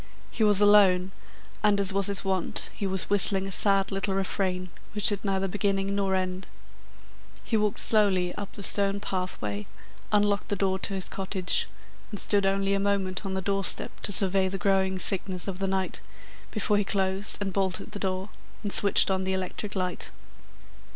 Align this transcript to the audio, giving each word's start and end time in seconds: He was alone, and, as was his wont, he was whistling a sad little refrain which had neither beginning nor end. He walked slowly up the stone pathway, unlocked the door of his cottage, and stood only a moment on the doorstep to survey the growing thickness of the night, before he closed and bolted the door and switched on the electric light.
He 0.31 0.43
was 0.43 0.61
alone, 0.61 1.11
and, 1.61 1.79
as 1.79 1.93
was 1.93 2.07
his 2.07 2.25
wont, 2.25 2.71
he 2.73 2.87
was 2.87 3.07
whistling 3.07 3.45
a 3.45 3.51
sad 3.51 3.91
little 3.91 4.15
refrain 4.15 4.71
which 4.93 5.09
had 5.09 5.23
neither 5.23 5.47
beginning 5.47 5.93
nor 5.93 6.15
end. 6.15 6.47
He 7.43 7.55
walked 7.55 7.77
slowly 7.81 8.33
up 8.33 8.51
the 8.53 8.63
stone 8.63 8.99
pathway, 8.99 9.67
unlocked 10.11 10.47
the 10.47 10.55
door 10.55 10.77
of 10.77 10.85
his 10.87 11.07
cottage, 11.07 11.67
and 12.09 12.19
stood 12.19 12.47
only 12.47 12.73
a 12.73 12.79
moment 12.79 13.27
on 13.27 13.35
the 13.35 13.43
doorstep 13.43 13.99
to 13.99 14.11
survey 14.11 14.47
the 14.49 14.57
growing 14.57 14.97
thickness 14.97 15.47
of 15.47 15.59
the 15.59 15.67
night, 15.67 16.01
before 16.49 16.77
he 16.79 16.83
closed 16.83 17.37
and 17.39 17.53
bolted 17.53 17.91
the 17.91 17.99
door 17.99 18.29
and 18.63 18.71
switched 18.73 19.11
on 19.11 19.23
the 19.23 19.33
electric 19.33 19.75
light. 19.75 20.09